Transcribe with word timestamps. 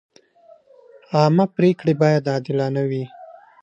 عامه 1.17 1.45
پریکړې 1.55 1.93
باید 2.01 2.23
عادلانه 2.33 2.81
وي. 2.89 3.03